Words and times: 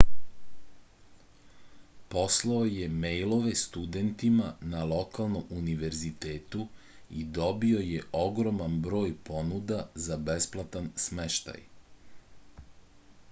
poslao 2.13 2.61
je 2.75 2.85
mejlove 3.01 3.51
studentima 3.63 4.47
na 4.71 4.79
lokalnom 4.93 5.51
univezitetu 5.57 6.65
i 7.23 7.25
dobio 7.39 7.83
je 7.89 8.07
ogroman 8.23 8.79
broj 8.87 9.13
ponuda 9.29 9.79
za 10.07 10.17
besplatan 10.31 10.89
smeštaj 11.07 11.61